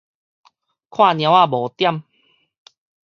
[0.03, 0.07] 看貓
[1.29, 2.03] 仔無點